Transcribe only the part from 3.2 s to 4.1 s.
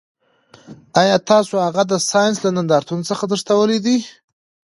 تښتولی دی